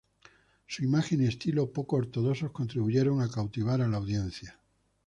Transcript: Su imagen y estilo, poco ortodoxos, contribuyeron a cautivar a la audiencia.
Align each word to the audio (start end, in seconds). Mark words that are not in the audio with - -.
Su 0.65 0.83
imagen 0.83 1.21
y 1.21 1.27
estilo, 1.27 1.71
poco 1.71 1.97
ortodoxos, 1.97 2.49
contribuyeron 2.49 3.21
a 3.21 3.29
cautivar 3.29 3.81
a 3.83 3.87
la 3.87 3.97
audiencia. 3.97 4.59